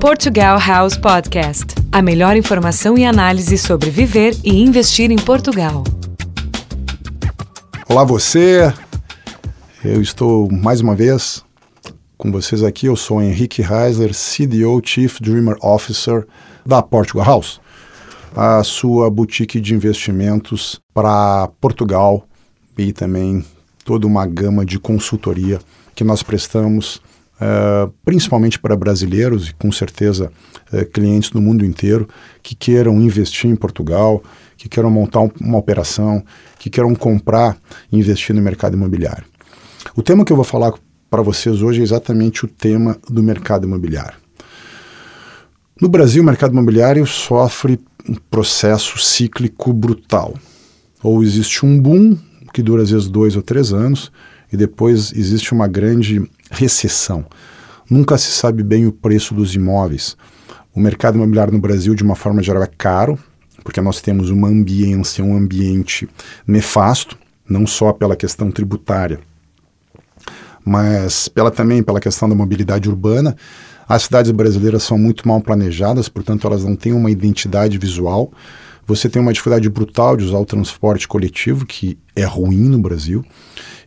Portugal 0.00 0.58
House 0.58 0.96
Podcast. 0.96 1.74
A 1.92 2.00
melhor 2.00 2.34
informação 2.34 2.96
e 2.96 3.04
análise 3.04 3.58
sobre 3.58 3.90
viver 3.90 4.34
e 4.42 4.62
investir 4.62 5.10
em 5.10 5.16
Portugal. 5.16 5.84
Olá 7.86 8.02
você, 8.02 8.72
eu 9.84 10.00
estou 10.00 10.50
mais 10.50 10.80
uma 10.80 10.94
vez 10.94 11.44
com 12.16 12.32
vocês 12.32 12.62
aqui. 12.62 12.86
Eu 12.86 12.96
sou 12.96 13.20
Henrique 13.20 13.60
Reisler, 13.60 14.12
CDO 14.14 14.80
Chief 14.82 15.20
Dreamer 15.20 15.58
Officer 15.60 16.26
da 16.64 16.80
Portugal 16.80 17.26
House, 17.26 17.60
a 18.34 18.64
sua 18.64 19.10
boutique 19.10 19.60
de 19.60 19.74
investimentos 19.74 20.80
para 20.94 21.50
Portugal 21.60 22.26
e 22.78 22.90
também 22.90 23.44
toda 23.84 24.06
uma 24.06 24.24
gama 24.24 24.64
de 24.64 24.78
consultoria 24.78 25.60
que 25.94 26.04
nós 26.04 26.22
prestamos 26.22 27.02
Uh, 27.40 27.90
principalmente 28.04 28.58
para 28.58 28.76
brasileiros 28.76 29.48
e 29.48 29.54
com 29.54 29.72
certeza 29.72 30.30
uh, 30.70 30.84
clientes 30.84 31.30
do 31.30 31.40
mundo 31.40 31.64
inteiro 31.64 32.06
que 32.42 32.54
queiram 32.54 33.00
investir 33.00 33.50
em 33.50 33.56
Portugal, 33.56 34.22
que 34.58 34.68
queiram 34.68 34.90
montar 34.90 35.20
um, 35.20 35.30
uma 35.40 35.56
operação, 35.56 36.22
que 36.58 36.68
queiram 36.68 36.94
comprar 36.94 37.56
e 37.90 37.98
investir 37.98 38.36
no 38.36 38.42
mercado 38.42 38.76
imobiliário. 38.76 39.24
O 39.96 40.02
tema 40.02 40.22
que 40.22 40.30
eu 40.30 40.36
vou 40.36 40.44
falar 40.44 40.74
para 41.08 41.22
vocês 41.22 41.62
hoje 41.62 41.80
é 41.80 41.82
exatamente 41.82 42.44
o 42.44 42.48
tema 42.48 42.98
do 43.08 43.22
mercado 43.22 43.66
imobiliário. 43.66 44.18
No 45.80 45.88
Brasil, 45.88 46.22
o 46.22 46.26
mercado 46.26 46.52
imobiliário 46.52 47.06
sofre 47.06 47.80
um 48.06 48.14
processo 48.30 48.98
cíclico 48.98 49.72
brutal. 49.72 50.34
Ou 51.02 51.22
existe 51.22 51.64
um 51.64 51.80
boom, 51.80 52.18
que 52.52 52.62
dura 52.62 52.82
às 52.82 52.90
vezes 52.90 53.08
dois 53.08 53.34
ou 53.34 53.40
três 53.40 53.72
anos, 53.72 54.12
e 54.52 54.56
depois 54.56 55.12
existe 55.12 55.52
uma 55.52 55.68
grande 55.68 56.28
recessão. 56.50 57.24
Nunca 57.88 58.16
se 58.18 58.30
sabe 58.30 58.62
bem 58.62 58.86
o 58.86 58.92
preço 58.92 59.34
dos 59.34 59.54
imóveis. 59.54 60.16
O 60.74 60.80
mercado 60.80 61.16
imobiliário 61.16 61.52
no 61.52 61.58
Brasil, 61.58 61.94
de 61.94 62.02
uma 62.02 62.14
forma 62.14 62.42
geral, 62.42 62.62
é 62.62 62.68
caro, 62.78 63.18
porque 63.64 63.80
nós 63.80 64.00
temos 64.00 64.30
uma 64.30 64.48
ambiência, 64.48 65.24
um 65.24 65.36
ambiente 65.36 66.08
nefasto, 66.46 67.18
não 67.48 67.66
só 67.66 67.92
pela 67.92 68.14
questão 68.14 68.50
tributária, 68.50 69.18
mas 70.64 71.28
pela, 71.28 71.50
também 71.50 71.82
pela 71.82 72.00
questão 72.00 72.28
da 72.28 72.34
mobilidade 72.34 72.88
urbana. 72.88 73.36
As 73.88 74.04
cidades 74.04 74.30
brasileiras 74.30 74.84
são 74.84 74.96
muito 74.96 75.26
mal 75.26 75.40
planejadas, 75.40 76.08
portanto, 76.08 76.46
elas 76.46 76.64
não 76.64 76.76
têm 76.76 76.92
uma 76.92 77.10
identidade 77.10 77.76
visual. 77.76 78.32
Você 78.86 79.08
tem 79.08 79.20
uma 79.20 79.32
dificuldade 79.32 79.68
brutal 79.68 80.16
de 80.16 80.24
usar 80.24 80.38
o 80.38 80.44
transporte 80.44 81.08
coletivo, 81.08 81.66
que 81.66 81.98
é 82.14 82.24
ruim 82.24 82.68
no 82.68 82.78
Brasil 82.78 83.24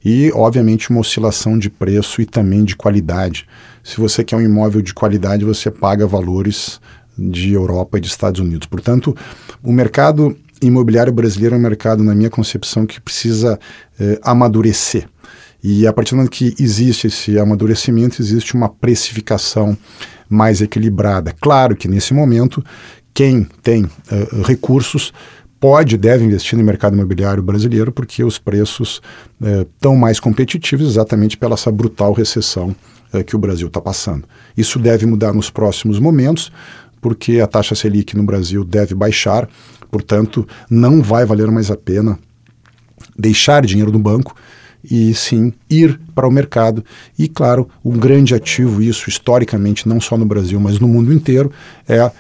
e, 0.04 0.32
obviamente, 0.34 0.90
uma 0.90 1.00
oscilação 1.00 1.58
de 1.58 1.70
preço 1.70 2.22
e 2.22 2.26
também 2.26 2.64
de 2.64 2.76
qualidade. 2.76 3.48
Se 3.84 3.98
você 3.98 4.24
quer 4.24 4.36
um 4.36 4.42
imóvel 4.42 4.82
de 4.82 4.94
qualidade, 4.94 5.46
você 5.46 5.72
paga 5.72 6.06
valores 6.06 6.80
de 7.18 7.54
Europa 7.54 7.98
e 7.98 8.02
de 8.02 8.08
Estados 8.08 8.42
Unidos. 8.42 8.68
Portanto, 8.68 9.16
o 9.62 9.72
mercado 9.72 10.36
imobiliário 10.62 11.14
brasileiro 11.14 11.56
é 11.56 11.58
um 11.58 11.62
mercado, 11.62 12.04
na 12.04 12.16
minha 12.16 12.30
concepção, 12.30 12.86
que 12.86 13.00
precisa 13.00 13.60
eh, 14.00 14.20
amadurecer. 14.24 15.08
E 15.64 15.88
a 15.88 15.94
partir 15.94 16.12
do 16.12 16.18
momento 16.18 16.32
que 16.32 16.54
existe 16.60 17.08
esse 17.08 17.40
amadurecimento, 17.40 18.22
existe 18.22 18.54
uma 18.54 18.68
precificação 18.68 19.78
mais 20.30 20.62
equilibrada. 20.62 21.34
Claro 21.40 21.76
que 21.76 21.88
nesse 21.88 22.14
momento, 22.14 22.64
quem 23.14 23.48
tem 23.62 23.86
uh, 23.86 24.42
recursos 24.44 25.14
pode 25.64 25.96
e 25.96 25.98
deve 25.98 26.26
investir 26.26 26.60
no 26.60 26.66
mercado 26.66 26.94
imobiliário 26.94 27.42
brasileiro 27.42 27.90
porque 27.90 28.22
os 28.22 28.38
preços 28.38 29.02
estão 29.42 29.94
eh, 29.94 29.98
mais 29.98 30.20
competitivos 30.20 30.86
exatamente 30.86 31.38
pela 31.38 31.54
essa 31.54 31.72
brutal 31.72 32.12
recessão 32.12 32.76
eh, 33.14 33.24
que 33.24 33.34
o 33.34 33.40
Brasil 33.40 33.68
está 33.68 33.80
passando. 33.80 34.26
Isso 34.58 34.78
deve 34.78 35.06
mudar 35.06 35.32
nos 35.32 35.50
próximos 35.50 36.00
momentos 36.00 36.52
porque 37.00 37.40
a 37.40 37.48
taxa 37.48 37.76
Selic 37.76 38.14
no 38.14 38.24
Brasil 38.24 38.66
deve 38.66 38.94
baixar, 38.94 39.48
portanto, 39.90 40.46
não 40.70 41.02
vai 41.02 41.26
valer 41.26 41.50
mais 41.50 41.72
a 41.72 41.78
pena 41.78 42.20
deixar 43.18 43.66
dinheiro 43.66 43.90
no 43.90 44.00
banco 44.00 44.36
e 44.84 45.14
sim 45.14 45.54
ir 45.70 46.00
para 46.14 46.28
o 46.28 46.32
mercado. 46.32 46.84
E, 47.18 47.28
claro, 47.28 47.70
um 47.84 47.98
grande 47.98 48.36
ativo, 48.36 48.82
isso 48.82 49.10
historicamente, 49.10 49.88
não 49.88 50.02
só 50.02 50.18
no 50.18 50.26
Brasil, 50.26 50.60
mas 50.60 50.80
no 50.80 50.88
mundo 50.88 51.14
inteiro, 51.14 51.52
é 51.88 52.04
uh, 52.04 52.12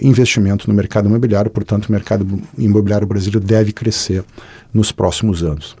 investimento 0.00 0.68
no 0.68 0.74
mercado 0.74 1.08
imobiliário, 1.08 1.50
portanto, 1.50 1.86
o 1.86 1.92
mercado 1.92 2.26
imobiliário 2.56 3.06
brasileiro 3.06 3.40
deve 3.40 3.72
crescer 3.72 4.24
nos 4.72 4.90
próximos 4.90 5.42
anos. 5.42 5.76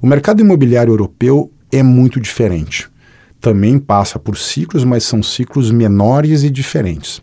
O 0.00 0.06
mercado 0.06 0.40
imobiliário 0.40 0.92
europeu 0.92 1.50
é 1.70 1.82
muito 1.82 2.20
diferente. 2.20 2.88
Também 3.40 3.78
passa 3.78 4.18
por 4.18 4.38
ciclos, 4.38 4.84
mas 4.84 5.04
são 5.04 5.22
ciclos 5.22 5.70
menores 5.70 6.42
e 6.42 6.50
diferentes. 6.50 7.20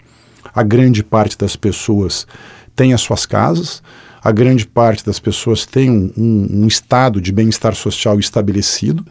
A 0.53 0.63
grande 0.63 1.03
parte 1.03 1.37
das 1.37 1.55
pessoas 1.55 2.27
tem 2.75 2.93
as 2.93 3.01
suas 3.01 3.25
casas, 3.25 3.81
a 4.23 4.31
grande 4.31 4.67
parte 4.67 5.05
das 5.05 5.19
pessoas 5.19 5.65
tem 5.65 5.89
um, 5.89 6.11
um, 6.15 6.63
um 6.63 6.67
estado 6.67 7.19
de 7.19 7.31
bem-estar 7.31 7.73
social 7.73 8.19
estabelecido, 8.19 9.05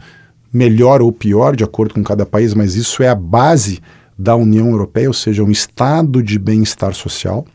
melhor 0.53 1.01
ou 1.01 1.11
pior, 1.11 1.55
de 1.55 1.63
acordo 1.63 1.93
com 1.93 2.03
cada 2.03 2.25
país, 2.25 2.53
mas 2.53 2.75
isso 2.75 3.03
é 3.03 3.09
a 3.09 3.15
base 3.15 3.81
da 4.17 4.35
União 4.35 4.69
Europeia, 4.69 5.07
ou 5.07 5.13
seja, 5.13 5.43
um 5.43 5.51
estado 5.51 6.21
de 6.21 6.37
bem-estar 6.37 6.93
social, 6.93 7.45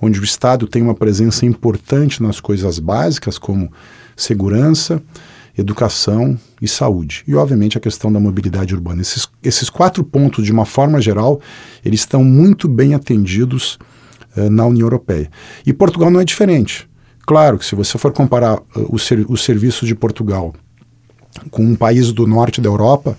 onde 0.00 0.20
o 0.20 0.24
Estado 0.24 0.66
tem 0.66 0.82
uma 0.82 0.94
presença 0.94 1.46
importante 1.46 2.22
nas 2.22 2.40
coisas 2.40 2.78
básicas 2.78 3.38
como 3.38 3.72
segurança, 4.16 5.00
educação 5.56 6.38
e 6.60 6.66
saúde. 6.66 7.22
E, 7.26 7.34
obviamente, 7.34 7.78
a 7.78 7.80
questão 7.80 8.12
da 8.12 8.18
mobilidade 8.18 8.74
urbana. 8.74 9.00
Esses, 9.00 9.28
esses 9.42 9.70
quatro 9.70 10.02
pontos, 10.02 10.44
de 10.44 10.52
uma 10.52 10.64
forma 10.64 11.00
geral, 11.00 11.40
eles 11.84 12.00
estão 12.00 12.24
muito 12.24 12.68
bem 12.68 12.94
atendidos 12.94 13.78
uh, 14.36 14.50
na 14.50 14.66
União 14.66 14.86
Europeia. 14.86 15.30
E 15.64 15.72
Portugal 15.72 16.10
não 16.10 16.20
é 16.20 16.24
diferente. 16.24 16.88
Claro 17.32 17.56
que 17.56 17.64
se 17.64 17.74
você 17.74 17.96
for 17.96 18.12
comparar 18.12 18.58
uh, 18.58 18.86
os, 18.90 19.06
ser, 19.06 19.24
os 19.26 19.42
serviços 19.42 19.88
de 19.88 19.94
Portugal 19.94 20.52
com 21.50 21.64
um 21.64 21.74
país 21.74 22.12
do 22.12 22.26
norte 22.26 22.60
da 22.60 22.68
Europa, 22.68 23.16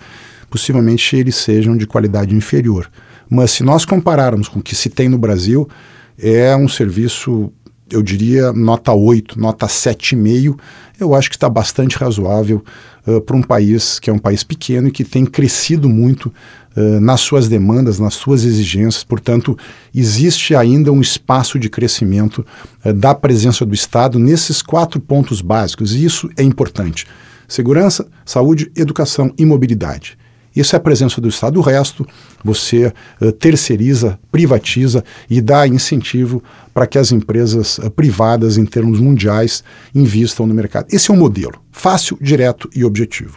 possivelmente 0.48 1.16
eles 1.16 1.34
sejam 1.34 1.76
de 1.76 1.84
qualidade 1.84 2.32
inferior. 2.32 2.88
Mas 3.28 3.50
se 3.50 3.64
nós 3.64 3.84
compararmos 3.84 4.46
com 4.46 4.60
o 4.60 4.62
que 4.62 4.76
se 4.76 4.88
tem 4.88 5.08
no 5.08 5.18
Brasil, 5.18 5.68
é 6.16 6.54
um 6.54 6.68
serviço, 6.68 7.52
eu 7.90 8.02
diria, 8.02 8.52
nota 8.52 8.92
8, 8.92 9.38
nota 9.38 9.66
7,5. 9.66 10.58
Eu 10.98 11.14
acho 11.14 11.28
que 11.28 11.36
está 11.36 11.48
bastante 11.48 11.96
razoável 11.96 12.64
uh, 13.06 13.20
para 13.20 13.36
um 13.36 13.42
país 13.42 13.98
que 13.98 14.08
é 14.08 14.12
um 14.12 14.18
país 14.18 14.42
pequeno 14.42 14.88
e 14.88 14.90
que 14.90 15.04
tem 15.04 15.24
crescido 15.26 15.88
muito 15.88 16.32
uh, 16.76 17.00
nas 17.00 17.20
suas 17.20 17.48
demandas, 17.48 17.98
nas 17.98 18.14
suas 18.14 18.44
exigências. 18.44 19.04
Portanto, 19.04 19.56
existe 19.94 20.54
ainda 20.54 20.92
um 20.92 21.00
espaço 21.00 21.58
de 21.58 21.68
crescimento 21.68 22.44
uh, 22.84 22.92
da 22.92 23.14
presença 23.14 23.66
do 23.66 23.74
Estado 23.74 24.18
nesses 24.18 24.62
quatro 24.62 25.00
pontos 25.00 25.40
básicos, 25.40 25.94
e 25.94 26.04
isso 26.04 26.30
é 26.36 26.42
importante: 26.42 27.06
segurança, 27.46 28.06
saúde, 28.24 28.70
educação 28.74 29.32
e 29.36 29.44
mobilidade. 29.44 30.16
Isso 30.54 30.76
é 30.76 30.78
a 30.78 30.80
presença 30.80 31.20
do 31.20 31.28
Estado. 31.28 31.58
O 31.58 31.62
resto 31.62 32.06
você 32.42 32.92
uh, 33.20 33.32
terceiriza, 33.32 34.18
privatiza 34.30 35.04
e 35.28 35.40
dá 35.40 35.66
incentivo 35.66 36.42
para 36.72 36.86
que 36.86 36.98
as 36.98 37.10
empresas 37.10 37.78
uh, 37.78 37.90
privadas, 37.90 38.56
em 38.56 38.64
termos 38.64 39.00
mundiais, 39.00 39.64
invistam 39.94 40.46
no 40.46 40.54
mercado. 40.54 40.86
Esse 40.90 41.10
é 41.10 41.14
um 41.14 41.16
modelo 41.16 41.60
fácil, 41.72 42.16
direto 42.20 42.68
e 42.74 42.84
objetivo. 42.84 43.36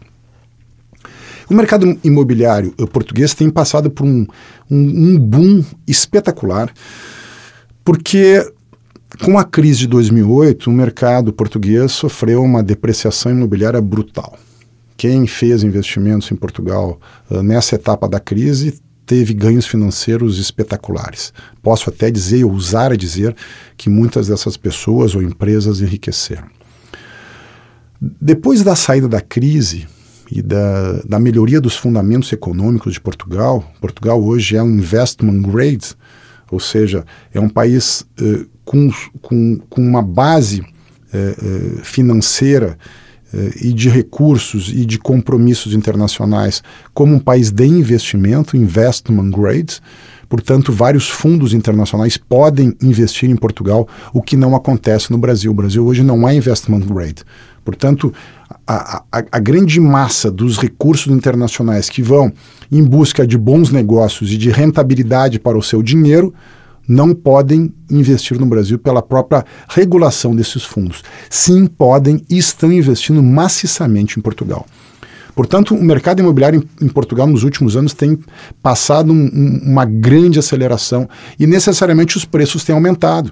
O 1.49 1.53
mercado 1.53 1.97
imobiliário 2.03 2.73
uh, 2.79 2.85
português 2.85 3.33
tem 3.33 3.49
passado 3.49 3.89
por 3.89 4.05
um, 4.05 4.27
um, 4.69 4.77
um 4.77 5.19
boom 5.19 5.63
espetacular, 5.87 6.71
porque 7.83 8.45
com 9.23 9.39
a 9.39 9.43
crise 9.43 9.79
de 9.79 9.87
2008, 9.87 10.69
o 10.69 10.73
mercado 10.73 11.33
português 11.33 11.93
sofreu 11.93 12.43
uma 12.43 12.61
depreciação 12.61 13.31
imobiliária 13.31 13.81
brutal. 13.81 14.37
Quem 14.97 15.27
fez 15.27 15.63
investimentos 15.63 16.31
em 16.31 16.35
Portugal 16.35 16.99
uh, 17.29 17.43
nessa 17.43 17.75
etapa 17.75 18.09
da 18.09 18.19
crise 18.19 18.81
teve 19.05 19.33
ganhos 19.33 19.65
financeiros 19.65 20.37
espetaculares. 20.39 21.31
Posso 21.63 21.89
até 21.89 22.11
dizer, 22.11 22.43
ousar 22.43 22.91
a 22.91 22.97
dizer, 22.97 23.33
que 23.77 23.89
muitas 23.89 24.27
dessas 24.27 24.57
pessoas 24.57 25.15
ou 25.15 25.21
empresas 25.21 25.79
enriqueceram. 25.79 26.47
Depois 28.01 28.63
da 28.63 28.75
saída 28.75 29.07
da 29.07 29.21
crise 29.21 29.87
e 30.29 30.41
da, 30.41 31.01
da 31.03 31.19
melhoria 31.19 31.61
dos 31.61 31.77
fundamentos 31.77 32.33
econômicos 32.33 32.93
de 32.93 32.99
Portugal, 33.01 33.63
Portugal 33.79 34.21
hoje 34.21 34.57
é 34.57 34.61
um 34.61 34.77
investment 34.77 35.41
grade, 35.41 35.95
ou 36.51 36.59
seja, 36.59 37.05
é 37.33 37.39
um 37.39 37.49
país 37.49 38.01
uh, 38.19 38.45
com, 38.65 38.91
com, 39.21 39.57
com 39.69 39.81
uma 39.81 40.01
base 40.01 40.61
uh, 40.61 41.81
financeira 41.81 42.77
e 43.61 43.73
de 43.73 43.89
recursos 43.89 44.69
e 44.69 44.85
de 44.85 44.97
compromissos 44.97 45.73
internacionais 45.73 46.63
como 46.93 47.15
um 47.15 47.19
país 47.19 47.51
de 47.51 47.65
investimento, 47.65 48.55
investment 48.55 49.29
grade. 49.31 49.81
Portanto, 50.29 50.73
vários 50.73 51.09
fundos 51.09 51.53
internacionais 51.53 52.17
podem 52.17 52.73
investir 52.81 53.29
em 53.29 53.35
Portugal, 53.35 53.87
o 54.13 54.21
que 54.21 54.35
não 54.35 54.55
acontece 54.55 55.11
no 55.11 55.17
Brasil. 55.17 55.51
O 55.51 55.55
Brasil 55.55 55.85
hoje 55.85 56.03
não 56.03 56.27
é 56.27 56.35
investment 56.35 56.81
grade. 56.81 57.23
Portanto, 57.63 58.13
a, 58.65 59.03
a, 59.11 59.23
a, 59.31 59.39
grande 59.39 59.79
massa 59.79 60.31
dos 60.31 60.57
recursos 60.57 61.11
internacionais 61.11 61.89
que 61.89 62.01
vão 62.01 62.31
em 62.71 62.83
busca 62.83 63.27
de 63.27 63.37
bons 63.37 63.71
negócios 63.71 64.31
e 64.31 64.37
de 64.37 64.49
rentabilidade 64.49 65.37
para 65.37 65.57
o 65.57 65.63
seu 65.63 65.83
dinheiro 65.83 66.33
não 66.87 67.13
podem 67.13 67.73
investir 67.91 68.39
no 68.39 68.45
Brasil 68.45 68.79
pela 68.79 69.01
própria 69.01 69.45
regulação 69.67 70.35
desses 70.35 70.63
fundos. 70.63 71.03
Sim, 71.29 71.67
podem 71.67 72.21
e 72.29 72.37
estão 72.37 72.71
investindo 72.71 73.21
maciçamente 73.21 74.17
em 74.17 74.21
Portugal. 74.21 74.65
Portanto, 75.35 75.75
o 75.75 75.83
mercado 75.83 76.19
imobiliário 76.19 76.67
em, 76.81 76.87
Portugal 76.87 77.27
nos 77.27 77.43
últimos 77.43 77.75
anos 77.75 77.93
tem 77.93 78.17
passado 78.63 79.13
um, 79.13 79.25
um, 79.25 79.61
uma 79.65 79.85
grande 79.85 80.39
aceleração 80.39 81.07
e 81.39 81.45
necessariamente 81.45 82.17
os 82.17 82.25
preços 82.25 82.63
têm 82.63 82.73
aumentado. 82.73 83.31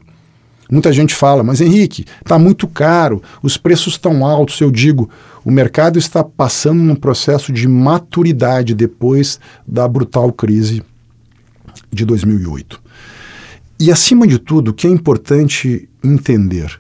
Muita 0.70 0.92
gente 0.94 1.16
fala, 1.16 1.44
mas 1.44 1.62
Henrique, 1.62 2.06
está 2.22 2.38
muito 2.38 2.68
caro, 2.68 3.22
os 3.42 3.58
preços 3.58 3.94
estão 3.94 4.26
altos. 4.26 4.60
Eu 4.62 4.72
digo, 4.72 5.10
o 5.44 5.52
mercado 5.52 5.98
está 5.98 6.24
passando 6.24 6.80
num 6.80 6.96
processo 6.96 7.52
de 7.52 7.68
maturidade 7.68 8.74
depois 8.76 9.40
da 9.68 9.88
brutal 9.88 10.32
crise 10.32 10.84
de 11.92 12.06
2008. 12.06 12.82
E 13.80 13.92
acima 13.92 14.26
de 14.26 14.40
tudo, 14.40 14.72
o 14.72 14.74
que 14.74 14.88
é 14.88 14.90
importante 14.90 15.90
entender, 16.04 16.80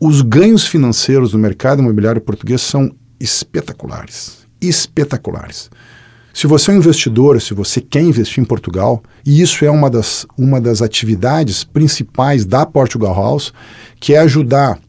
os 0.00 0.22
ganhos 0.22 0.66
financeiros 0.66 1.32
do 1.32 1.38
mercado 1.38 1.82
imobiliário 1.82 2.20
português 2.20 2.62
são 2.62 2.94
espetaculares. 3.20 4.46
Espetaculares. 4.60 5.70
Se 6.32 6.46
você 6.46 6.70
é 6.70 6.74
um 6.74 6.78
investidor, 6.78 7.40
se 7.42 7.52
você 7.52 7.80
quer 7.80 8.00
investir 8.00 8.42
em 8.42 8.46
Portugal, 8.46 9.02
e 9.24 9.42
isso 9.42 9.64
é 9.64 9.70
uma 9.70 9.90
das, 9.90 10.26
uma 10.36 10.60
das 10.60 10.80
atividades 10.80 11.62
principais 11.62 12.46
da 12.46 12.64
Portugal 12.64 13.14
House, 13.14 13.52
que 14.00 14.14
é 14.14 14.18
ajudar 14.18 14.80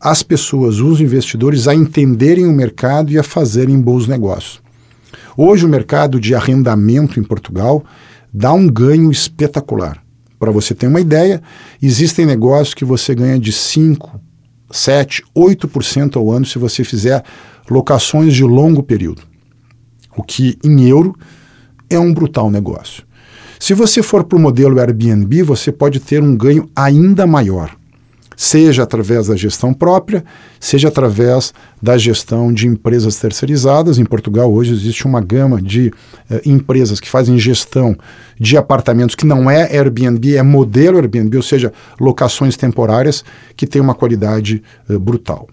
as 0.00 0.22
pessoas, 0.22 0.78
os 0.78 1.00
investidores, 1.00 1.66
a 1.66 1.74
entenderem 1.74 2.46
o 2.46 2.52
mercado 2.52 3.10
e 3.10 3.18
a 3.18 3.24
fazerem 3.24 3.80
bons 3.80 4.06
negócios. 4.06 4.62
Hoje, 5.36 5.66
o 5.66 5.68
mercado 5.68 6.20
de 6.20 6.34
arrendamento 6.34 7.18
em 7.18 7.24
Portugal 7.24 7.84
dá 8.36 8.52
um 8.52 8.68
ganho 8.68 9.10
espetacular. 9.10 10.04
Para 10.38 10.50
você 10.50 10.74
ter 10.74 10.86
uma 10.86 11.00
ideia, 11.00 11.42
existem 11.80 12.26
negócios 12.26 12.74
que 12.74 12.84
você 12.84 13.14
ganha 13.14 13.38
de 13.38 13.50
5, 13.50 14.20
7, 14.70 15.24
8% 15.34 16.16
ao 16.16 16.30
ano 16.30 16.44
se 16.44 16.58
você 16.58 16.84
fizer 16.84 17.24
locações 17.70 18.34
de 18.34 18.44
longo 18.44 18.82
período, 18.82 19.22
o 20.14 20.22
que 20.22 20.58
em 20.62 20.86
euro 20.86 21.16
é 21.88 21.98
um 21.98 22.12
brutal 22.12 22.50
negócio. 22.50 23.04
Se 23.58 23.72
você 23.72 24.02
for 24.02 24.22
para 24.22 24.36
o 24.36 24.40
modelo 24.40 24.78
Airbnb, 24.78 25.42
você 25.42 25.72
pode 25.72 25.98
ter 25.98 26.22
um 26.22 26.36
ganho 26.36 26.68
ainda 26.76 27.26
maior, 27.26 27.74
seja 28.36 28.82
através 28.82 29.28
da 29.28 29.34
gestão 29.34 29.72
própria, 29.72 30.22
seja 30.60 30.88
através 30.88 31.54
da 31.80 31.96
gestão 31.96 32.52
de 32.52 32.66
empresas 32.66 33.16
terceirizadas. 33.16 33.98
Em 33.98 34.04
Portugal, 34.04 34.52
hoje 34.52 34.74
existe 34.74 35.06
uma 35.06 35.22
gama 35.22 35.60
de 35.60 35.90
eh, 36.30 36.42
empresas 36.44 37.00
que 37.00 37.08
fazem 37.08 37.38
gestão 37.38 37.96
de 38.38 38.56
apartamentos 38.58 39.14
que 39.14 39.24
não 39.24 39.50
é 39.50 39.62
Airbnb, 39.76 40.36
é 40.36 40.42
modelo 40.42 40.98
Airbnb, 40.98 41.38
ou 41.38 41.42
seja, 41.42 41.72
locações 41.98 42.56
temporárias 42.56 43.24
que 43.56 43.66
tem 43.66 43.80
uma 43.80 43.94
qualidade 43.94 44.62
eh, 44.88 44.98
brutal. 44.98 45.48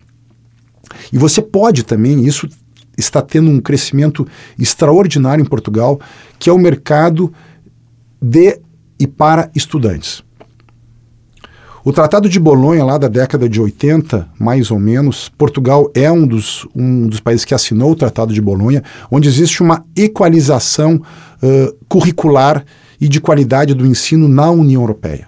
E 1.12 1.18
você 1.18 1.42
pode 1.42 1.84
também, 1.84 2.26
isso 2.26 2.50
está 2.98 3.22
tendo 3.22 3.50
um 3.50 3.60
crescimento 3.60 4.28
extraordinário 4.60 5.42
em 5.42 5.48
Portugal, 5.48 6.00
que 6.38 6.50
é 6.50 6.54
o 6.54 6.60
mercado 6.60 7.34
de 8.22 8.60
e 9.00 9.08
para 9.08 9.50
estudantes. 9.56 10.23
O 11.86 11.92
Tratado 11.92 12.30
de 12.30 12.40
Bolonha, 12.40 12.86
lá 12.86 12.98
da 12.98 13.10
década 13.10 13.50
de 13.50 13.60
80, 13.60 14.30
mais 14.40 14.72
ou 14.72 14.80
menos, 14.80 15.28
Portugal 15.38 15.92
é 15.94 16.10
um 16.10 16.26
dos, 16.26 16.66
um 16.74 17.08
dos 17.08 17.20
países 17.20 17.44
que 17.44 17.54
assinou 17.54 17.92
o 17.92 17.96
Tratado 17.96 18.34
de 18.34 18.42
Bolonha, 18.42 18.82
onde 19.12 19.28
existe 19.28 19.62
uma 19.62 19.84
equalização 19.94 20.96
uh, 20.96 21.76
curricular 21.90 22.64
e 23.02 23.10
de 23.10 23.20
qualidade 23.20 23.74
do 23.74 23.86
ensino 23.86 24.30
na 24.30 24.50
União 24.50 24.82
Europeia. 24.82 25.28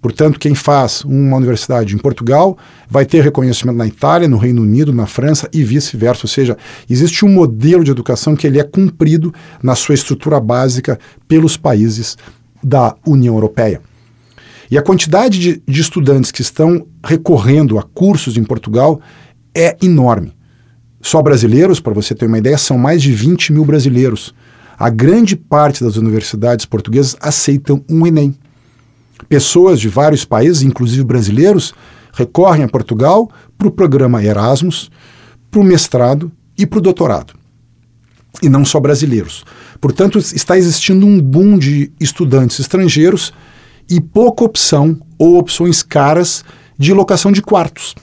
Portanto, 0.00 0.38
quem 0.38 0.54
faz 0.54 1.02
uma 1.04 1.36
universidade 1.36 1.96
em 1.96 1.98
Portugal 1.98 2.56
vai 2.88 3.04
ter 3.04 3.20
reconhecimento 3.20 3.76
na 3.78 3.86
Itália, 3.88 4.28
no 4.28 4.38
Reino 4.38 4.62
Unido, 4.62 4.92
na 4.92 5.06
França 5.06 5.48
e 5.52 5.64
vice-versa. 5.64 6.20
Ou 6.26 6.28
seja, 6.28 6.56
existe 6.88 7.24
um 7.24 7.28
modelo 7.28 7.82
de 7.82 7.90
educação 7.90 8.36
que 8.36 8.46
ele 8.46 8.60
é 8.60 8.62
cumprido 8.62 9.34
na 9.60 9.74
sua 9.74 9.96
estrutura 9.96 10.38
básica 10.38 10.96
pelos 11.26 11.56
países 11.56 12.16
da 12.62 12.94
União 13.04 13.34
Europeia. 13.34 13.80
E 14.70 14.76
a 14.76 14.82
quantidade 14.82 15.38
de, 15.38 15.62
de 15.66 15.80
estudantes 15.80 16.30
que 16.30 16.42
estão 16.42 16.86
recorrendo 17.04 17.78
a 17.78 17.82
cursos 17.82 18.36
em 18.36 18.44
Portugal 18.44 19.00
é 19.54 19.76
enorme. 19.82 20.32
Só 21.00 21.22
brasileiros, 21.22 21.80
para 21.80 21.94
você 21.94 22.14
ter 22.14 22.26
uma 22.26 22.38
ideia, 22.38 22.58
são 22.58 22.76
mais 22.76 23.00
de 23.00 23.12
20 23.12 23.52
mil 23.52 23.64
brasileiros. 23.64 24.34
A 24.78 24.90
grande 24.90 25.36
parte 25.36 25.82
das 25.82 25.96
universidades 25.96 26.66
portuguesas 26.66 27.16
aceitam 27.20 27.84
um 27.88 28.06
Enem. 28.06 28.34
Pessoas 29.28 29.80
de 29.80 29.88
vários 29.88 30.24
países, 30.24 30.62
inclusive 30.62 31.02
brasileiros, 31.02 31.72
recorrem 32.12 32.64
a 32.64 32.68
Portugal 32.68 33.30
para 33.56 33.68
o 33.68 33.70
programa 33.70 34.22
Erasmus, 34.22 34.90
para 35.50 35.60
o 35.60 35.64
mestrado 35.64 36.30
e 36.56 36.66
para 36.66 36.78
o 36.78 36.82
doutorado. 36.82 37.34
E 38.42 38.48
não 38.48 38.64
só 38.64 38.78
brasileiros. 38.78 39.44
Portanto, 39.80 40.18
está 40.18 40.58
existindo 40.58 41.06
um 41.06 41.20
boom 41.20 41.58
de 41.58 41.90
estudantes 41.98 42.58
estrangeiros 42.60 43.32
e 43.88 44.00
pouca 44.00 44.44
opção 44.44 45.00
ou 45.18 45.38
opções 45.38 45.82
caras 45.82 46.44
de 46.78 46.92
locação 46.92 47.32
de 47.32 47.42
quartos. 47.42 47.94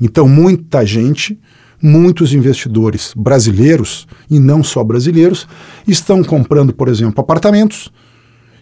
Então, 0.00 0.28
muita 0.28 0.84
gente, 0.84 1.38
muitos 1.80 2.32
investidores 2.32 3.12
brasileiros 3.16 4.06
e 4.30 4.38
não 4.38 4.62
só 4.62 4.82
brasileiros, 4.82 5.46
estão 5.86 6.22
comprando, 6.22 6.72
por 6.72 6.88
exemplo, 6.88 7.20
apartamentos 7.20 7.92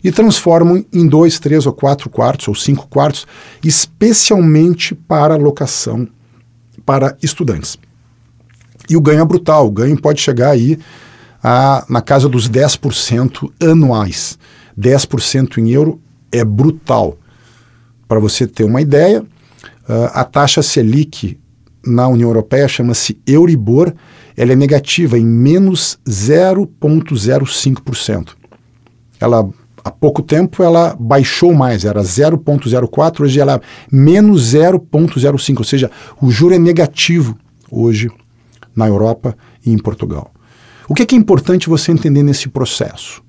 e 0.03 0.13
transformam 0.13 0.85
em 0.93 1.07
dois, 1.07 1.39
três 1.39 1.67
ou 1.67 1.73
quatro 1.73 2.09
quartos 2.09 2.49
ou 2.49 2.55
cinco 2.55 2.87
quartos, 2.89 3.27
especialmente 3.65 4.95
para 4.95 5.37
locação 5.37 6.07
para 6.85 7.17
estudantes. 7.23 7.77
E 8.89 8.97
o 8.97 9.01
ganho 9.01 9.21
é 9.21 9.25
brutal, 9.25 9.67
o 9.67 9.71
ganho 9.71 10.01
pode 10.01 10.21
chegar 10.21 10.51
aí 10.51 10.79
a, 11.43 11.85
na 11.89 12.01
casa 12.01 12.29
dos 12.29 12.49
10% 12.49 13.51
anuais. 13.61 14.39
10% 14.79 15.59
em 15.59 15.71
euro 15.71 16.01
é 16.39 16.45
brutal. 16.45 17.19
Para 18.09 18.21
você 18.21 18.47
ter 18.47 18.63
uma 18.65 18.81
ideia, 18.81 19.23
uh, 19.23 20.11
a 20.13 20.25
taxa 20.25 20.63
Selic 20.63 21.39
na 21.85 22.07
União 22.09 22.29
Europeia 22.29 22.69
chama-se 22.69 23.19
Euribor, 23.27 23.93
ela 24.37 24.53
é 24.53 24.57
negativa 24.57 25.19
em 25.19 25.25
menos 25.25 25.99
0,05%. 26.07 28.29
Ela 29.19 29.49
há 29.83 29.91
pouco 29.91 30.21
tempo 30.21 30.63
ela 30.63 30.95
baixou 30.99 31.55
mais, 31.55 31.85
era 31.85 32.03
0,04, 32.03 33.21
hoje 33.21 33.41
ela 33.41 33.55
é 33.55 33.61
menos 33.91 34.55
0,05, 34.55 35.59
ou 35.59 35.65
seja, 35.65 35.91
o 36.21 36.31
juro 36.31 36.55
é 36.55 36.59
negativo 36.59 37.39
hoje 37.71 38.11
na 38.75 38.89
Europa 38.89 39.37
e 39.65 39.71
em 39.71 39.79
Portugal. 39.79 40.33
O 40.89 40.95
que 40.95 41.03
é, 41.03 41.07
que 41.07 41.15
é 41.15 41.19
importante 41.19 41.69
você 41.69 41.93
entender 41.93 42.23
nesse 42.23 42.49
processo? 42.49 43.23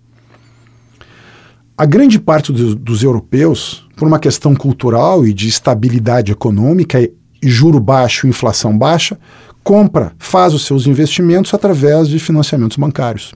A 1.80 1.86
grande 1.86 2.18
parte 2.18 2.52
dos, 2.52 2.74
dos 2.74 3.04
europeus, 3.04 3.88
por 3.96 4.08
uma 4.08 4.18
questão 4.18 4.56
cultural 4.56 5.28
e 5.28 5.32
de 5.32 5.48
estabilidade 5.48 6.32
econômica, 6.32 7.08
juro 7.40 7.80
baixo, 7.80 8.26
inflação 8.26 8.76
baixa, 8.76 9.16
compra, 9.64 10.12
faz 10.18 10.56
os 10.56 10.66
seus 10.66 10.88
investimentos 10.88 11.54
através 11.54 12.08
de 12.08 12.18
financiamentos 12.18 12.78
bancários. 12.78 13.36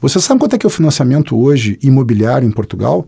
Você 0.00 0.18
sabe 0.18 0.40
quanto 0.40 0.54
é 0.54 0.58
que 0.58 0.64
é 0.64 0.68
o 0.68 0.70
financiamento 0.70 1.36
hoje 1.36 1.78
imobiliário 1.82 2.48
em 2.48 2.50
Portugal? 2.50 3.06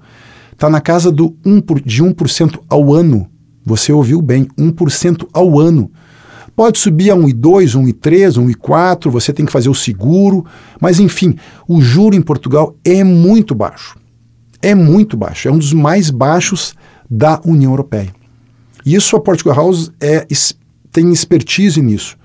Está 0.52 0.68
na 0.68 0.78
casa 0.78 1.10
do 1.10 1.34
1 1.42 1.62
por, 1.62 1.80
de 1.80 2.04
1% 2.04 2.58
ao 2.68 2.92
ano. 2.92 3.26
Você 3.64 3.94
ouviu 3.94 4.20
bem, 4.20 4.46
1% 4.58 5.26
ao 5.32 5.58
ano. 5.58 5.90
Pode 6.54 6.78
subir 6.78 7.10
a 7.10 7.16
1,2, 7.16 7.80
1,3, 7.80 8.38
1,4, 8.38 9.08
você 9.08 9.32
tem 9.32 9.46
que 9.46 9.52
fazer 9.52 9.70
o 9.70 9.74
seguro, 9.74 10.44
mas 10.78 11.00
enfim, 11.00 11.34
o 11.66 11.80
juro 11.80 12.14
em 12.14 12.20
Portugal 12.20 12.76
é 12.84 13.02
muito 13.02 13.54
baixo. 13.54 14.03
É 14.64 14.74
muito 14.74 15.14
baixo, 15.14 15.46
é 15.46 15.52
um 15.52 15.58
dos 15.58 15.74
mais 15.74 16.08
baixos 16.08 16.74
da 17.10 17.38
União 17.44 17.70
Europeia. 17.70 18.14
E 18.82 18.94
isso 18.94 19.14
a 19.14 19.20
Portugal 19.20 19.54
House 19.54 19.92
é, 20.00 20.26
tem 20.90 21.12
expertise 21.12 21.82
nisso, 21.82 22.16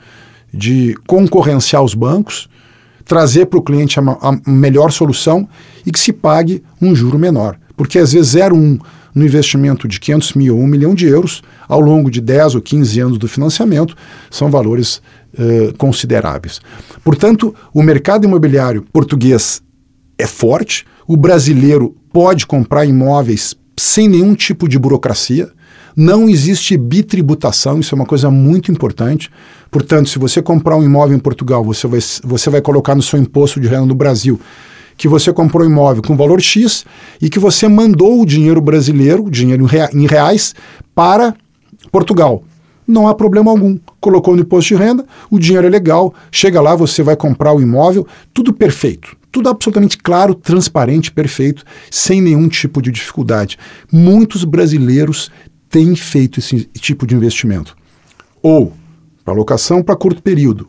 de 0.53 0.95
concorrenciar 1.05 1.83
os 1.83 1.93
bancos, 1.93 2.47
trazer 3.03 3.47
para 3.47 3.59
o 3.59 3.61
cliente 3.61 3.99
a, 3.99 4.03
a, 4.03 4.49
melhor 4.49 4.89
solução 4.89 5.49
e 5.85 5.91
que 5.91 5.99
se 5.99 6.13
pague 6.13 6.63
um 6.81 6.95
juro 6.95 7.19
menor. 7.19 7.59
Porque 7.75 7.99
às 7.99 8.13
vezes 8.13 8.35
0,1 8.35 8.79
no 9.13 9.25
investimento 9.25 9.85
de 9.85 9.99
500 9.99 10.33
mil 10.35 10.55
ou 10.55 10.63
1 10.63 10.67
milhão 10.67 10.95
de 10.95 11.07
euros, 11.07 11.41
ao 11.67 11.81
longo 11.81 12.09
de 12.09 12.21
10 12.21 12.55
ou 12.55 12.61
15 12.61 13.01
anos 13.01 13.17
do 13.17 13.27
financiamento, 13.27 13.97
são 14.31 14.49
valores 14.49 15.01
uh, 15.33 15.77
consideráveis. 15.77 16.61
Portanto, 17.03 17.53
o 17.73 17.83
mercado 17.83 18.23
imobiliário 18.23 18.85
português 18.93 19.61
é 20.17 20.25
forte, 20.25 20.85
o 21.09 21.17
brasileiro 21.17 21.95
pode 22.13 22.45
comprar 22.45 22.85
imóveis 22.85 23.55
sem 23.75 24.07
nenhum 24.07 24.35
tipo 24.35 24.69
de 24.69 24.77
burocracia. 24.77 25.49
Não 25.95 26.29
existe 26.29 26.77
bitributação, 26.77 27.79
isso 27.79 27.95
é 27.95 27.97
uma 27.97 28.05
coisa 28.05 28.29
muito 28.29 28.71
importante. 28.71 29.31
Portanto, 29.71 30.07
se 30.07 30.19
você 30.19 30.39
comprar 30.39 30.77
um 30.77 30.83
imóvel 30.83 31.17
em 31.17 31.19
Portugal, 31.19 31.63
você 31.63 31.87
vai, 31.87 31.99
você 32.23 32.49
vai 32.51 32.61
colocar 32.61 32.93
no 32.93 33.01
seu 33.01 33.17
imposto 33.17 33.59
de 33.59 33.67
renda 33.67 33.87
no 33.87 33.95
Brasil 33.95 34.39
que 34.95 35.07
você 35.07 35.33
comprou 35.33 35.65
um 35.65 35.71
imóvel 35.71 36.03
com 36.03 36.15
valor 36.15 36.39
X 36.41 36.85
e 37.19 37.27
que 37.27 37.39
você 37.39 37.67
mandou 37.67 38.21
o 38.21 38.25
dinheiro 38.25 38.61
brasileiro, 38.61 39.31
dinheiro 39.31 39.65
em 39.91 40.05
reais, 40.05 40.53
para 40.93 41.33
Portugal. 41.91 42.43
Não 42.85 43.07
há 43.07 43.15
problema 43.15 43.49
algum. 43.49 43.79
Colocou 43.99 44.35
no 44.35 44.41
imposto 44.43 44.75
de 44.75 44.83
renda, 44.83 45.03
o 45.31 45.39
dinheiro 45.39 45.65
é 45.65 45.69
legal, 45.71 46.13
chega 46.29 46.61
lá, 46.61 46.75
você 46.75 47.01
vai 47.01 47.15
comprar 47.15 47.51
o 47.51 47.61
imóvel, 47.61 48.05
tudo 48.31 48.53
perfeito. 48.53 49.17
Tudo 49.31 49.49
absolutamente 49.49 49.97
claro, 49.97 50.33
transparente, 50.33 51.11
perfeito, 51.11 51.63
sem 51.91 52.21
nenhum 52.21 52.47
tipo 52.47 52.81
de 52.81 52.91
dificuldade. 52.91 53.57
Muitos 53.91 54.43
brasileiros 54.43 55.29
têm 55.69 55.95
feito 55.95 56.39
esse 56.39 56.65
tipo 56.65 57.05
de 57.05 57.15
investimento. 57.15 57.75
Ou 58.41 58.73
para 59.23 59.33
locação 59.33 59.83
para 59.83 59.95
curto 59.95 60.23
período, 60.23 60.67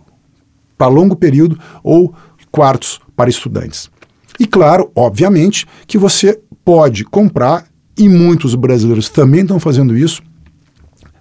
para 0.77 0.89
longo 0.89 1.17
período 1.17 1.59
ou 1.83 2.15
quartos 2.51 3.01
para 3.17 3.31
estudantes. 3.31 3.91
E 4.39 4.47
claro, 4.47 4.91
obviamente, 4.95 5.67
que 5.87 5.97
você 5.97 6.41
pode 6.65 7.05
comprar, 7.05 7.67
e 7.97 8.09
muitos 8.09 8.55
brasileiros 8.55 9.09
também 9.09 9.43
estão 9.43 9.61
fazendo 9.61 9.97
isso, 9.97 10.23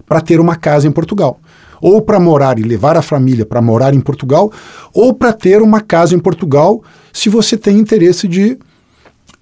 para 0.05 0.21
ter 0.21 0.39
uma 0.39 0.55
casa 0.55 0.87
em 0.87 0.91
Portugal. 0.91 1.39
Ou 1.81 2.01
para 2.01 2.19
morar 2.19 2.59
e 2.59 2.63
levar 2.63 2.97
a 2.97 3.01
família 3.01 3.45
para 3.45 3.61
morar 3.61 3.93
em 3.93 3.99
Portugal, 3.99 4.51
ou 4.93 5.13
para 5.13 5.33
ter 5.33 5.61
uma 5.61 5.81
casa 5.81 6.15
em 6.15 6.19
Portugal, 6.19 6.83
se 7.13 7.29
você 7.29 7.57
tem 7.57 7.77
interesse 7.77 8.27
de, 8.27 8.57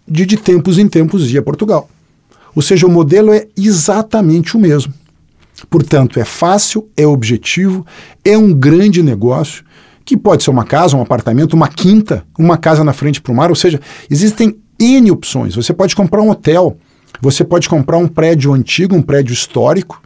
de, 0.08 0.26
de 0.26 0.38
tempos 0.38 0.78
em 0.78 0.88
tempos 0.88 1.32
ir 1.32 1.38
a 1.38 1.42
Portugal. 1.42 1.90
Ou 2.56 2.62
seja, 2.62 2.88
o 2.88 2.92
modelo 2.92 3.32
é 3.32 3.48
exatamente 3.56 4.56
o 4.56 4.60
mesmo. 4.60 4.94
Portanto, 5.70 6.20
é 6.20 6.26
fácil, 6.26 6.88
é 6.96 7.06
objetivo, 7.06 7.86
é 8.24 8.38
um 8.38 8.54
grande 8.54 9.02
negócio, 9.02 9.64
que 10.06 10.16
pode 10.16 10.44
ser 10.44 10.52
uma 10.52 10.64
casa, 10.64 10.96
um 10.96 11.02
apartamento, 11.02 11.54
uma 11.54 11.68
quinta, 11.68 12.24
uma 12.38 12.58
casa 12.58 12.84
na 12.84 12.94
frente 12.94 13.22
para 13.22 13.32
o 13.32 13.36
mar, 13.36 13.50
ou 13.50 13.56
seja, 13.56 13.80
existem 14.10 14.58
N 14.80 15.12
opções. 15.12 15.56
Você 15.56 15.74
pode 15.74 15.96
comprar 15.96 16.22
um 16.22 16.30
hotel, 16.30 16.78
você 17.22 17.44
pode 17.44 17.68
comprar 17.68 17.98
um 17.98 18.08
prédio 18.08 18.54
antigo, 18.54 18.96
um 18.96 19.02
prédio 19.02 19.34
histórico, 19.34 20.02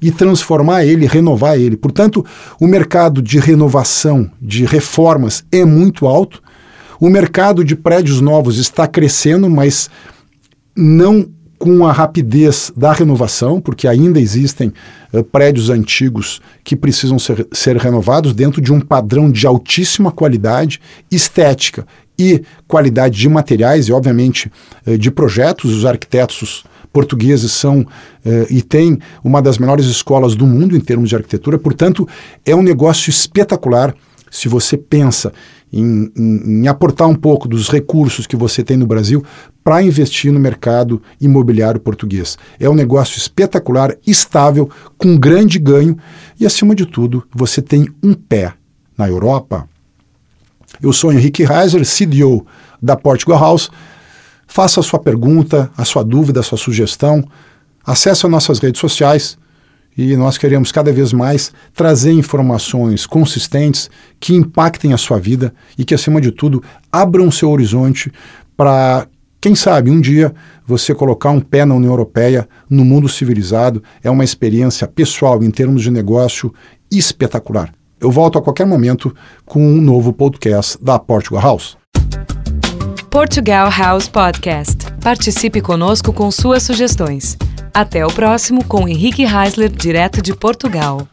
e 0.00 0.10
transformar 0.10 0.84
ele, 0.84 1.06
renovar 1.06 1.58
ele. 1.58 1.76
Portanto, 1.76 2.24
o 2.60 2.66
mercado 2.66 3.22
de 3.22 3.38
renovação, 3.38 4.30
de 4.40 4.64
reformas 4.64 5.44
é 5.50 5.64
muito 5.64 6.06
alto. 6.06 6.42
O 7.00 7.08
mercado 7.08 7.64
de 7.64 7.76
prédios 7.76 8.20
novos 8.20 8.58
está 8.58 8.86
crescendo, 8.86 9.50
mas 9.50 9.90
não 10.74 11.28
com 11.58 11.86
a 11.86 11.92
rapidez 11.92 12.70
da 12.76 12.92
renovação, 12.92 13.60
porque 13.60 13.88
ainda 13.88 14.20
existem 14.20 14.72
uh, 15.12 15.24
prédios 15.24 15.70
antigos 15.70 16.40
que 16.62 16.76
precisam 16.76 17.18
ser, 17.18 17.46
ser 17.50 17.76
renovados 17.76 18.34
dentro 18.34 18.60
de 18.60 18.72
um 18.72 18.80
padrão 18.80 19.30
de 19.30 19.46
altíssima 19.46 20.12
qualidade 20.12 20.80
estética 21.10 21.86
e 22.18 22.42
qualidade 22.66 23.18
de 23.18 23.28
materiais 23.28 23.88
e, 23.88 23.92
obviamente, 23.92 24.50
uh, 24.86 24.96
de 24.96 25.10
projetos. 25.10 25.72
Os 25.74 25.84
arquitetos 25.84 26.64
portugueses 26.92 27.52
são 27.52 27.80
uh, 27.80 27.86
e 28.48 28.62
têm 28.62 28.98
uma 29.22 29.42
das 29.42 29.58
melhores 29.58 29.86
escolas 29.86 30.34
do 30.34 30.46
mundo 30.46 30.76
em 30.76 30.80
termos 30.80 31.08
de 31.08 31.16
arquitetura, 31.16 31.58
portanto, 31.58 32.08
é 32.44 32.54
um 32.54 32.62
negócio 32.62 33.10
espetacular 33.10 33.94
se 34.30 34.48
você 34.48 34.76
pensa 34.76 35.32
em, 35.72 36.10
em, 36.16 36.60
em, 36.62 36.68
aportar 36.68 37.08
um 37.08 37.14
pouco 37.14 37.48
dos 37.48 37.68
recursos 37.68 38.26
que 38.26 38.36
você 38.36 38.62
tem 38.62 38.76
no 38.76 38.86
Brasil 38.86 39.24
para 39.62 39.82
investir 39.82 40.32
no 40.32 40.38
mercado 40.38 41.02
imobiliário 41.20 41.80
português. 41.80 42.38
É 42.58 42.68
um 42.68 42.74
negócio 42.74 43.18
espetacular, 43.18 43.96
estável, 44.06 44.70
com 44.96 45.18
grande 45.18 45.58
ganho 45.58 45.96
e, 46.38 46.46
acima 46.46 46.74
de 46.74 46.86
tudo, 46.86 47.24
você 47.34 47.60
tem 47.60 47.88
um 48.02 48.14
pé 48.14 48.54
na 48.96 49.08
Europa. 49.08 49.68
Eu 50.82 50.92
sou 50.92 51.12
Henrique 51.12 51.44
Reiser, 51.44 51.82
CDO 51.82 52.46
da 52.80 52.96
Portugal 52.96 53.38
House. 53.38 53.70
Faça 54.46 54.80
a 54.80 54.82
sua 54.82 54.98
pergunta, 54.98 55.70
a 55.76 55.84
sua 55.84 56.04
dúvida, 56.04 56.40
a 56.40 56.42
sua 56.42 56.58
sugestão. 56.58 57.24
Acesse 57.84 58.26
as 58.26 58.30
nossas 58.30 58.58
redes 58.58 58.80
sociais 58.80 59.38
e 59.96 60.14
nós 60.16 60.36
queremos 60.36 60.70
cada 60.70 60.92
vez 60.92 61.12
mais 61.12 61.52
trazer 61.72 62.12
informações 62.12 63.06
consistentes 63.06 63.88
que 64.20 64.34
impactem 64.34 64.92
a 64.92 64.98
sua 64.98 65.18
vida 65.18 65.54
e 65.78 65.84
que, 65.84 65.94
acima 65.94 66.20
de 66.20 66.30
tudo, 66.30 66.62
abram 66.92 67.30
seu 67.30 67.50
horizonte 67.50 68.12
para, 68.56 69.06
quem 69.40 69.54
sabe, 69.54 69.90
um 69.90 70.00
dia 70.00 70.34
você 70.66 70.94
colocar 70.94 71.30
um 71.30 71.40
pé 71.40 71.64
na 71.64 71.74
União 71.74 71.92
Europeia, 71.92 72.46
no 72.68 72.84
mundo 72.84 73.08
civilizado. 73.08 73.82
É 74.02 74.10
uma 74.10 74.24
experiência 74.24 74.86
pessoal, 74.86 75.42
em 75.42 75.50
termos 75.50 75.82
de 75.82 75.90
negócio, 75.90 76.52
espetacular. 76.90 77.72
Eu 77.98 78.10
volto 78.10 78.38
a 78.38 78.42
qualquer 78.42 78.66
momento 78.66 79.14
com 79.44 79.60
um 79.60 79.80
novo 79.80 80.12
podcast 80.12 80.76
da 80.82 80.98
Portugal 80.98 81.42
House. 81.42 81.78
Portugal 83.10 83.70
House 83.70 84.06
Podcast. 84.08 84.84
Participe 85.02 85.62
conosco 85.62 86.12
com 86.12 86.30
suas 86.30 86.62
sugestões. 86.62 87.38
Até 87.72 88.04
o 88.04 88.12
próximo 88.12 88.62
com 88.64 88.86
Henrique 88.86 89.24
Heisler, 89.24 89.70
direto 89.70 90.20
de 90.20 90.34
Portugal. 90.34 91.08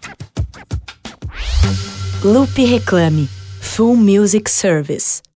Loop 2.22 2.64
Reclame 2.66 3.30
Full 3.62 3.96
Music 3.96 4.52
Service 4.52 5.24